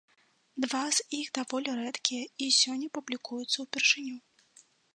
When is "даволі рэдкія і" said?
1.39-2.49